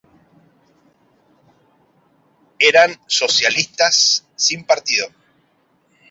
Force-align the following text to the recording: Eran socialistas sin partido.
Eran 2.57 2.99
socialistas 3.05 4.25
sin 4.35 4.63
partido. 4.65 5.07